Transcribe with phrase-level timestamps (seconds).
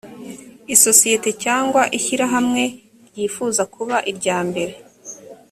[0.75, 2.63] isosiyete cyangwa ishyirahamwe
[3.07, 4.73] ryifuza kuba irya mbere